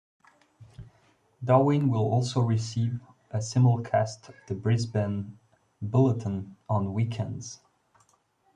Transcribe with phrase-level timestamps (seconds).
[1.43, 5.37] Darwin will also receive a simulcast of the Brisbane
[5.79, 7.59] bulletin on weekends.